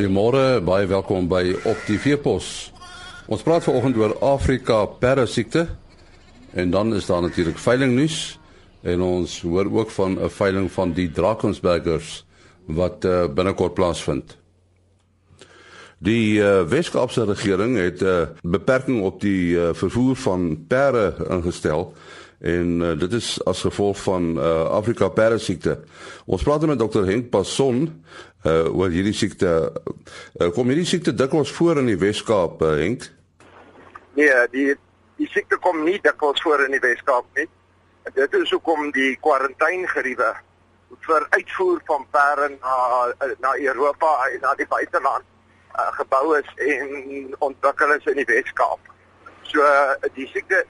[0.00, 2.70] Goeiemôre, baie welkom by Op die Veepos.
[3.28, 5.66] Ons praat vanoggend oor Afrika perde siekte
[6.56, 8.38] en dan is daar natuurlik veilingnuus
[8.80, 12.24] en ons hoor ook van 'n veiling van die Drakensbergers
[12.64, 14.38] wat uh, binnekort plaasvind.
[15.98, 21.92] Die uh, Weskaapse regering het 'n uh, beperking op die uh, vervoer van perde ingestel
[22.40, 25.76] en uh, dit is as gevolg van uh, Afrika perde siekte.
[26.24, 27.82] Ons praat met dokter Henk Passon
[28.44, 29.72] uh, oor hierdie siekte.
[30.40, 33.10] Uh, kom hierdie siekte dikwels voor in die Weskaap, uh, Henk?
[34.16, 34.68] Nee, die
[35.20, 37.48] die siekte kom nie dikwels voor in die Weskaap nie.
[38.08, 40.30] En dit is hoekom die kwarantaingeriewe
[41.04, 45.26] vir uitvoer van perde na na Europa en na die buiteland
[45.76, 48.80] uh, gebou is en ontwikkel is in die Weskaap.
[49.50, 49.66] So
[50.14, 50.62] die siekte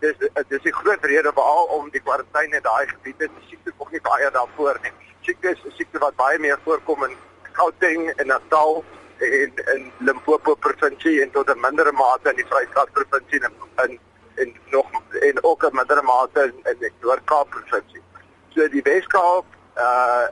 [0.00, 0.16] dis
[0.48, 4.00] dis 'n groot rede veral om die kwarantyne in daai gebiede die siekte kom nie
[4.00, 4.92] baie daarvoor nie.
[5.20, 7.16] Siekte is 'n siekte wat baie meer voorkom in
[7.52, 8.84] Gauteng en Natal
[9.18, 14.00] en in Limpopo provinsie en tot 'n mindere mate in die Vrystaat provinsie en in
[14.34, 18.02] en nog en ook 'n mindere mate in, in die Noord-Kaap provinsie.
[18.54, 19.44] So die Weskaap
[19.76, 20.26] uh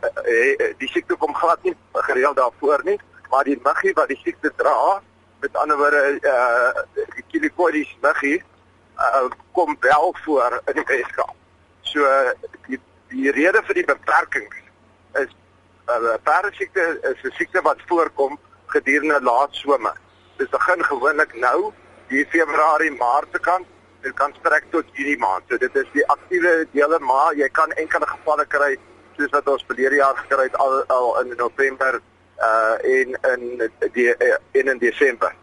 [0.79, 2.99] die siekte kom glad nie gereeld daarvoor nie,
[3.31, 5.03] maar die muggie wat die siekte dra
[5.43, 8.39] met ander woorde uh die kilikoides muggie
[8.99, 11.35] uh kom wel voor in die Weskaap.
[11.81, 12.07] So
[12.69, 12.81] die
[13.13, 14.49] die rede vir die beperking
[15.25, 15.35] is
[15.91, 19.97] uh parasiekte is 'n siekte wat voorkom gedurende laat somer.
[20.37, 21.73] Dit begin gewoonlik nou
[22.09, 23.67] die Februarie Maart se kant
[24.03, 25.45] dit kan strek tot Junie maand.
[25.49, 28.77] So dit is die aktiewe dele maar jy kan enkele gevalle kry
[29.17, 32.01] soos wat ons verlede jaar gekry het al, al in November
[32.39, 34.15] uh in in die
[34.53, 35.35] in in Desember.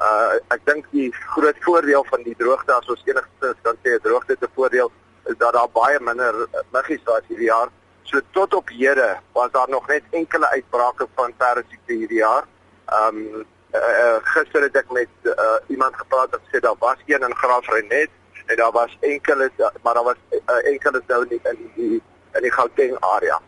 [0.00, 4.02] Uh ek dink die groot voordeel van die droogte as ons enigstens kan sê 'n
[4.02, 4.92] droogte te voordeel
[5.26, 6.34] is dat daar baie minder
[6.72, 7.68] muggies was hierdie jaar.
[8.02, 12.44] So tot op hede was daar nog net enkele uitbrake van perdesiekte hierdie jaar.
[12.92, 17.36] Um uh, gister het ek met uh, iemand gepraat wat sê daar was een in
[17.36, 18.10] Graafrenet
[18.46, 19.50] en daar was enkele
[19.82, 22.02] maar daar was uh, enkele nou nie in die
[22.34, 23.40] in die Gauteng area.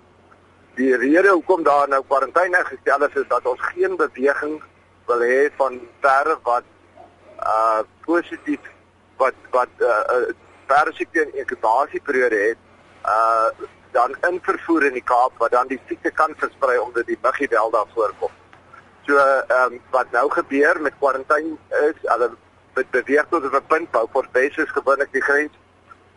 [0.75, 4.63] Die rede hoekom daar nou kwarantyne gestel is is dat ons geen beweging
[5.07, 6.65] wil hê van perde wat
[7.53, 8.71] uh positief
[9.21, 10.33] wat wat uh
[10.67, 12.61] perde siekte in inkubasieperiode het
[13.05, 17.19] uh dan in vervoer in die Kaap wat dan die siekte kan versprei omdat die
[17.23, 18.33] muggie wel daar voorkom.
[19.07, 21.57] So ehm um, wat nou gebeur met kwarantyne
[21.89, 22.31] is hulle
[22.91, 25.62] beweeg tot 'n punt bou vir basis gewoonlik die grens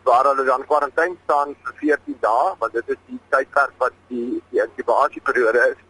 [0.06, 4.42] waar hulle dan kwarantyne staan vir 14 dae, want dit is die tydperk wat die
[4.50, 5.80] die inkubasieperiode is.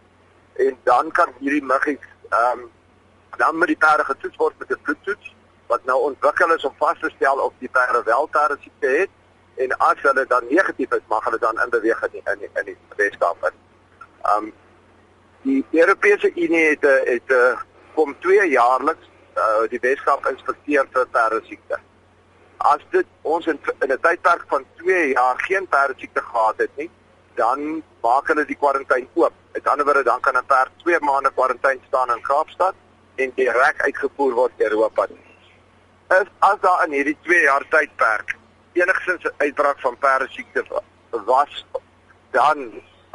[0.67, 2.71] En dan kan hierdie muggies ehm um,
[3.37, 5.35] dan met die perde getoets word met 'n bloedtoets
[5.73, 9.11] wat nou ontwikkel is om vas te stel of die perde wel perde siekte het
[9.55, 12.77] en as hulle dan negatief is, mag hulle dan in die, in die, in die
[12.97, 13.45] Weskaap.
[13.45, 14.53] Ehm um,
[15.43, 17.59] die Europese Unie het het, het
[17.95, 21.79] kom twee jaarliks uh, die Weskaap inspekteer vir perde siekte
[22.59, 26.91] as dit ons in, in 'n tydperk van 2 jaar geen perdesiekte gehad het nie,
[27.35, 29.33] dan maak hulle die kwarantyne oop.
[29.53, 32.75] Met ander woorde, dan kan 'n perd 2 maande kwarantyne staan in Kaapstad
[33.15, 35.07] en direk uitgevoer word Europa.
[36.07, 38.37] As as daar in hierdie 2 jaar tydperk
[38.73, 40.65] enigsins 'n uitbraak van perdesiekte
[41.11, 41.67] was,
[42.31, 42.59] dan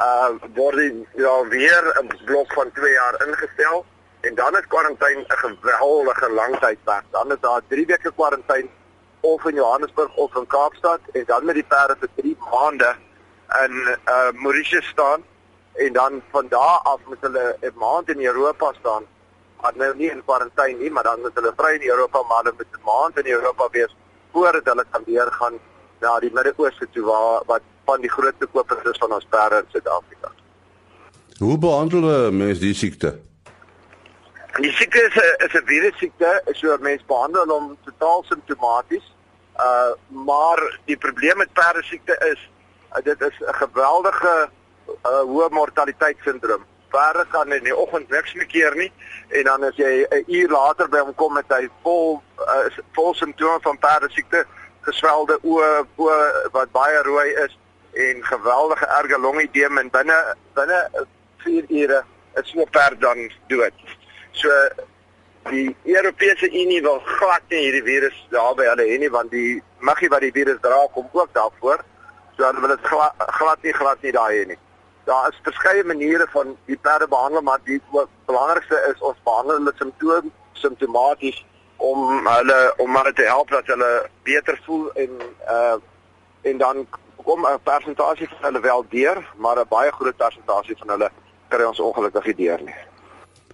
[0.00, 3.84] uh word die ja weer 'n blok van 2 jaar ingestel
[4.20, 7.04] en dan is kwarantyne 'n geweldige lang tydperk.
[7.10, 8.68] Dan is daar 3 weke kwarantyne
[9.22, 12.90] of in Johannesburg of in Kaapstad en dan met die perde vir 3 maande
[13.64, 13.74] in
[14.14, 15.24] uh Mauritius staan
[15.72, 19.04] en dan van daar af moet hulle 'n maand in Europa staan.
[19.60, 22.54] Maar nou nie in kwarantyne nie, maar dan moet hulle vry in Europa maar hulle
[22.56, 23.96] moet 'n maand in Europa wees
[24.32, 25.58] voordat hulle kan weer gaan
[26.00, 29.68] na die Midde-Ooste toe waar wat van die grootste kopers is van ons perde in
[29.68, 30.32] Suid-Afrika.
[31.38, 33.18] Hoe behandel mense die siekte?
[34.60, 39.11] Die siekte is 'n is 'n virus siekte, so mense behandel hom totaal simptomaties.
[39.56, 39.92] Uh
[40.26, 42.50] maar die probleem met perde siekte is
[42.96, 44.48] uh, dit is 'n geweldige
[44.88, 46.64] uh, hoë mortaliteit sindroom.
[46.88, 48.92] Perde kan in die oggend niks meer keer nie
[49.28, 53.14] en dan as jy 'n uur later by hom kom met hy vol uh, vol
[53.14, 54.46] simptome van perde siekte,
[54.80, 57.58] geswelde oë, oë wat baie rooi is
[57.92, 60.18] en geweldige erge longedeem en binne
[60.54, 61.06] binne
[61.44, 62.04] 4 ure
[62.34, 63.72] is 'n perd dan dood.
[64.32, 64.48] So
[65.50, 69.62] die Europese Unie wil glad nie hierdie virus daar by hulle hê nie want die
[69.80, 71.84] muggie wat die virus dra kom ook daarvoor.
[72.36, 74.58] So hulle wil dit glad, glad nie glad nie daar hê nie.
[75.04, 77.80] Daar is verskeie maniere van die perde behandel maar die
[78.26, 81.44] belangrikste is ons behandel hulle simptoom simptomaties
[81.76, 83.90] om hulle om hulle te help dat hulle
[84.22, 85.18] beter voel en
[85.56, 85.78] uh
[86.42, 86.86] en dan
[87.24, 91.10] kom 'n persentasie van hulle wel deur, maar 'n baie groot persentasie van hulle
[91.48, 92.74] kry ons ongelukkig nie deur nie.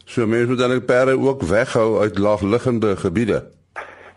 [0.08, 3.50] So mense moet dan perde ook weghou uit laagliggende gebiede.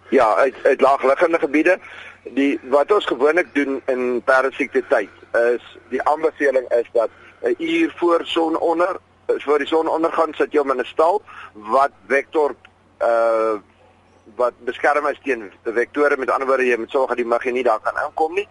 [0.09, 1.79] Ja, uit uit laagliggende gebiede.
[2.23, 7.09] Die wat ons gewoonlik doen in perdesiekte tyd is die aanbeveling is dat
[7.41, 11.21] 'n uur voor sononder voor die sonondergang sit jy hom in 'n stal
[11.53, 12.55] wat vektor
[13.01, 13.59] uh
[14.35, 17.63] wat beskerm is teen vektore met ander woorde jy moet sorg dat die muggie nie
[17.63, 18.47] daar kan inkom nie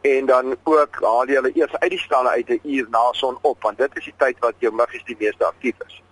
[0.00, 3.38] en dan ook haal jy hulle eers uit die stalle uit 'n uur na son
[3.40, 6.02] op want dit is die tyd wat jou muggies die meeste aktief is.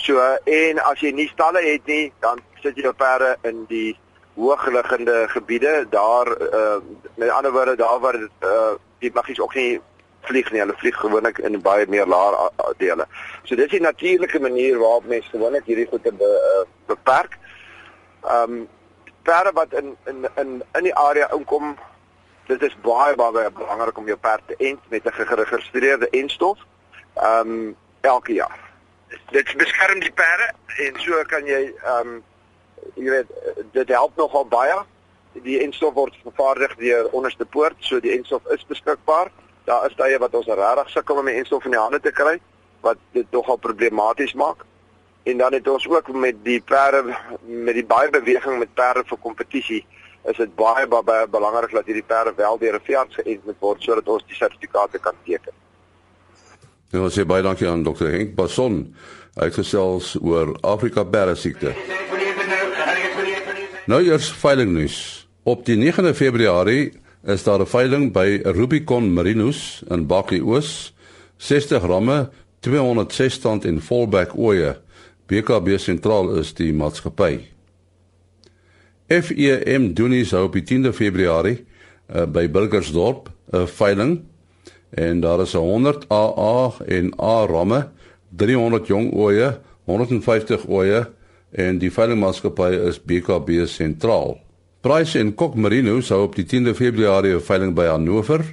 [0.00, 3.98] So en as jy nie stalle het nie, dan sit jy jou perde in die
[4.34, 6.78] hoogliggende gebiede daar uh
[7.14, 9.80] met ander woorde daar waar dit uh die muggies ook nie
[10.20, 10.60] vlieg nie.
[10.60, 13.06] Hulle vlieg gewoonlik in baie meer laer dele.
[13.44, 17.36] So dis die natuurlike manier waarop mense gewoonlik hierdie goede be, uh, beperk.
[18.24, 18.68] Ehm um,
[19.22, 21.76] perde wat in in in in die area inkom
[22.46, 26.58] dit is baie baie belangrik om jou perd te ent met 'n geregistreerde enstof.
[27.14, 28.69] Ehm um, elke jaar.
[29.30, 30.52] Dit beskerm die perde
[30.86, 32.22] en so kan jy ehm um,
[32.94, 33.30] jy weet
[33.72, 34.78] dit help nogal baie.
[35.44, 39.30] Die enstof word vervaardig deur onderste poort, so die enstof is beskikbaar.
[39.64, 42.38] Daar is tye wat ons regtig sukkel om die enstof in die hande te kry
[42.80, 44.64] wat dit nogal problematies maak.
[45.22, 49.18] En dan het ons ook met die perde met die baie beweging met perde vir
[49.20, 49.84] kompetisie
[50.28, 53.82] is dit baie baie belangrik dat hierdie perde wel deur 'n veearts geënt moet word
[53.82, 55.52] sodat ons die sertifikate kan teken.
[56.90, 58.08] Ja, sê baie dankie aan Dr.
[58.10, 58.80] Henk Bason.
[59.36, 61.70] Hy het gesels oor Afrika perde siekte.
[63.86, 64.96] Nou eers veiling nuus.
[65.46, 66.90] Op die 9de Februarie
[67.22, 70.92] is daar 'n veiling by Rubicon Marinos in Bakkie Oos.
[71.36, 72.28] 60 ramme,
[72.60, 74.76] 206 stand en volback oeye.
[75.26, 77.38] BKB sentraal is die maatskappy.
[79.06, 81.64] FEM doen so op die 10de Februarie
[82.14, 84.24] uh, by Burgersdorp 'n uh, veiling
[84.90, 87.88] en daar is 100 AA en A ramme,
[88.36, 91.06] 300 jong oeye, 150 oeye
[91.50, 94.38] en die veilingmaatskappy is BKB sentraal.
[94.80, 98.44] Price en Kok Merino sou op die 10de Februarie 'n veiling by Hannover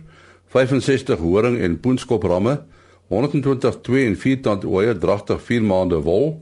[0.48, 2.62] 65 horing en poenskop ramme,
[3.08, 6.42] 120 2 en 4 tand oeye dragtig 4 maande wol,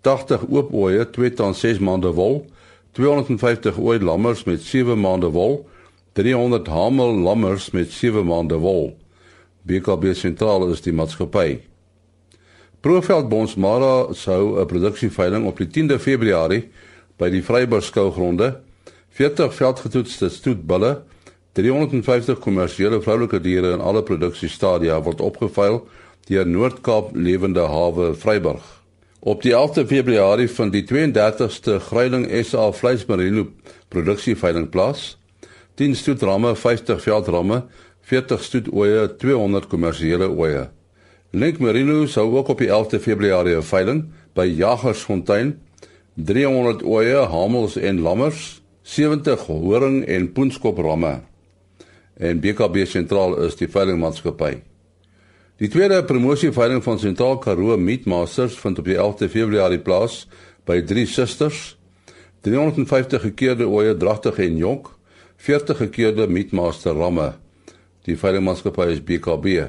[0.00, 2.44] 80 oop oeye 2 tand 6 maande wol
[2.96, 5.58] 250 ooi lammers met 7 maande wol,
[6.16, 8.94] 300 hamel lammers met 7 maande wol.
[9.66, 11.58] BKB sentraal is die maatskappy.
[12.80, 16.68] Profeld Bonsmara sou 'n produksieveiling op die 10de Februarie
[17.18, 18.60] by die Vryburg skougronde
[19.10, 21.02] 40 veldgetoetste stoetbulle
[21.56, 25.80] 350 kommersiële vroulike diere in alle produksiestadia word opgeveil
[26.28, 28.64] deur Noord-Kaap Lewende Hawe Vryburg.
[29.20, 33.46] Op die 11de Februarie van die 32ste Gruiling SA vleismerino
[33.88, 35.16] produksieveiling plaas.
[35.74, 37.64] 10 stoetramme, 50 veldramme,
[38.06, 40.68] 40 stoetoeie, 200 kommersiële oeye.
[41.34, 44.04] Link Merino sou ook op die 11de Februarie 'n veiling
[44.34, 45.56] by Jagersfontein
[46.14, 51.20] 300 oeye, hamels en lammers, 70 horing en poenskop ramme.
[52.16, 54.62] En BKB sentraal is die veilingmaatskappy.
[55.56, 60.28] Die tweede promosieveiling van Sentraal Karoo Meatmasters vind op die 11de Februarie plaas
[60.64, 61.78] by Drie Susters.
[62.40, 64.88] 350 gekeerde oeye dragtig en jonk,
[65.36, 67.32] 40 gekeerde Meatmaster ramme.
[68.06, 69.64] Die veilingmaatskappy is BKB.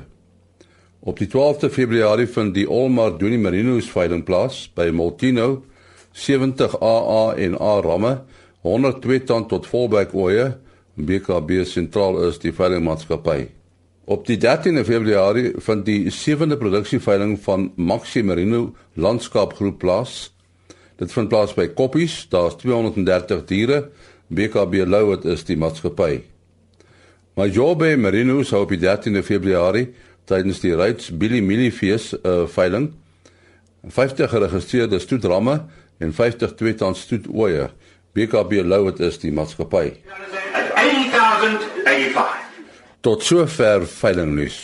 [1.00, 5.64] Op die 12de Februarie vind die Olmar Doenie Marinos veiling plaas by Moltino
[6.14, 8.14] 70 AA en A ramme,
[8.62, 10.52] 102 tand tot volback oeye.
[10.98, 13.48] BKB sentraal is die veilingmaatskappy.
[14.06, 20.32] Op die 13de Februarie vind die sewende produksieveiling van Maxi Merino Landskapgroep plaas.
[20.98, 23.84] Dit vind plaas by Koppies, daar's 230 diere.
[24.30, 26.37] BKB Louet is die maatskappy.
[27.38, 29.92] Majobe Merino sou op die 13de Februarie
[30.26, 32.88] tydens die Rights Billy Millie Fees uh, veiling
[33.86, 35.60] 50 geregistreerde stoetramme
[36.02, 37.70] en 50 tweetand stoetoeie.
[38.18, 39.94] BKB Louet is die maatskappy.
[40.82, 42.26] 8085
[43.06, 44.58] Tot sover veiling nuus.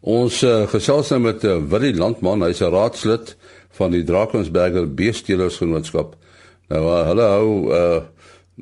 [0.00, 3.36] Ons uh, gesels nou met uh, Willie Landman, hy's 'n raadslid
[3.76, 6.16] van die Drakensberger Beestelers-genootskap.
[6.72, 8.00] Nou uh, hulle hou uh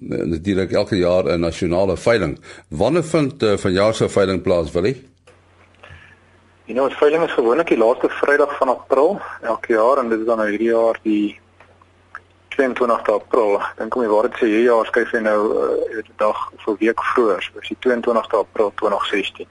[0.00, 2.38] natuurlik elke jaar 'n nasionale veiling.
[2.68, 5.08] Wanneer vind uh, vanjaar se veiling plaas, Willie?
[6.66, 10.26] Die nou veiling is gewoonlik die laaste Vrydag van April elke jaar en dit is
[10.26, 11.40] dan nou hierdie jaar die
[12.48, 13.60] 22 April.
[13.76, 16.76] Dink om die waarheid sê hierdie jaar skuif hy nou uh, die dag so 'n
[16.80, 19.46] week vroeër, so die 22 April 2016.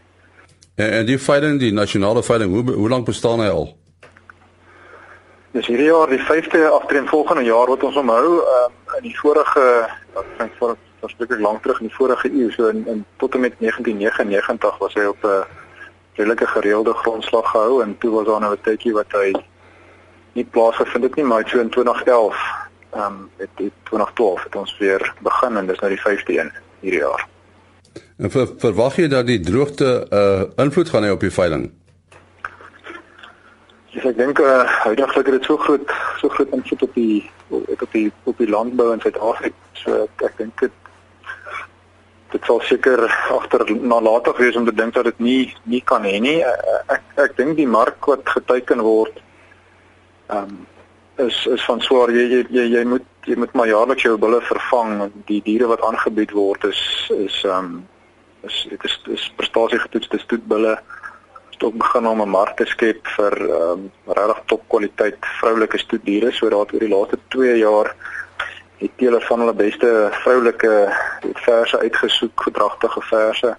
[0.75, 3.75] En, en die veiling, die nasionale veiling, hoe hoe lank bestaan hy al?
[5.55, 9.65] Dis hierdie jaar die 5de agtereenvolgende jaar wat ons omhou um, in die vorige
[10.15, 13.39] ek dink voor verspreek lank terug in die vorige eeu so in, in tot en
[13.39, 15.43] met 1999 was hy op 'n
[16.15, 19.33] redelike gereelde grondslag gehou en toe was daar nou 'n tydjie wat hy
[20.35, 22.35] nie plaasgevind het nie, maar so in 2011
[22.95, 26.51] ehm um, het, het 2012 het ons weer begin en dis nou die 5de een
[26.79, 27.27] hierdie jaar.
[28.17, 31.71] En ver, verwag jy dat die droogte 'n uh, invloed gaan hê op die veiling?
[33.95, 37.91] Ja, ek dink uh, huidigelik het dit so groot so groot invloed op die op
[37.93, 39.55] die op die landbou in Suid-Afrika.
[39.79, 40.81] So ek, ek dink dit
[42.33, 43.05] dit sal seker
[43.37, 46.41] agter nalatig wees om te dink dat dit nie nie kan hê nie.
[46.91, 49.21] Ek ek dink die mark wat geteken word
[50.27, 50.63] ehm um,
[51.23, 54.41] is is van swaar jy jy jy, jy moet jy moet maar jaarliks jou bulle
[54.43, 56.81] vervang en die diere wat aangebied word is
[57.15, 57.83] is ehm um,
[58.43, 60.75] is dit is, is prestasie getoetste stoetbulle
[61.55, 66.31] stok begin om 'n mark te skep vir ehm um, regtig top kwaliteit vroulike stoetdiere
[66.31, 67.95] so daar oor die laaste 2 jaar
[68.79, 69.89] die teeler van hulle beste
[70.23, 70.73] vroulike
[71.45, 73.55] verse uitgesoek, gedragtige verse.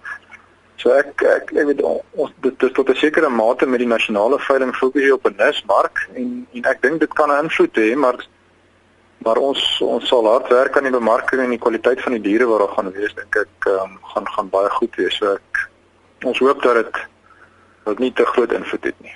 [0.77, 4.39] So ek ek ek weet ons dit is tot 'n sekere mate met die nasionale
[4.39, 7.97] veiling fokus hier op 'n nismark en en ek dink dit kan 'n invloed hê,
[7.97, 8.17] maar
[9.25, 12.47] maar ons ons sal hard werk aan die bemarking en die kwaliteit van die diere
[12.47, 15.17] wat daar gaan wees, dink ek um, gaan gaan baie goed wees.
[15.17, 15.69] So ek
[16.25, 16.97] ons hoop dat dit
[17.87, 19.15] dat nie te groot invloed het nie.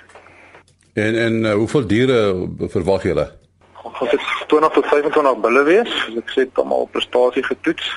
[0.93, 2.19] En en uh, hoeveel diere
[2.59, 3.27] verwag julle?
[3.83, 5.91] Ons het 20 tot 25 bulle wees.
[6.07, 7.91] As ek sê almal prestasie getoets.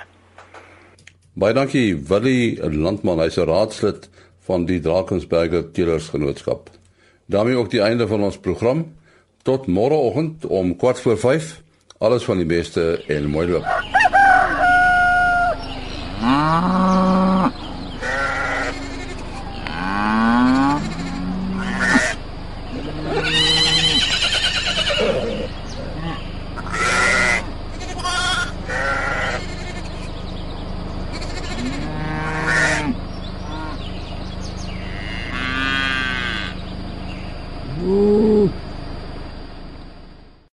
[1.33, 4.11] Baie dankie Willie Landman, hy's 'n raadslid
[4.45, 6.71] van die Drakensberger Teelersgenootskap
[7.31, 8.97] daarmee ook die einde van ons program.
[9.43, 11.63] Tot môreoggend om 4 voor 5.
[11.99, 14.00] Alles van die beste en mooi loop.